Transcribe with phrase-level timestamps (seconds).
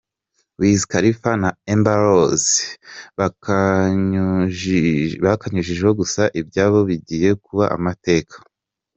[0.59, 2.53] Wiz Khalifa na Amber Rose
[5.19, 8.35] bakanyujijeho gusa ibyabo bigiye kuba amateka.